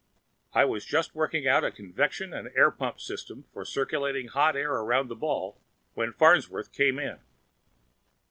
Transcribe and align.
I 0.55 0.65
was 0.65 0.83
just 0.83 1.13
working 1.13 1.47
out 1.47 1.63
a 1.63 1.69
convection 1.69 2.33
and 2.33 2.49
air 2.57 2.71
pump 2.71 2.99
system 2.99 3.45
for 3.53 3.63
circulating 3.63 4.29
hot 4.29 4.55
air 4.55 4.71
around 4.73 5.09
the 5.09 5.15
ball 5.15 5.61
when 5.93 6.11
Farnsworth 6.11 6.73
came 6.73 6.97
in. 6.97 7.19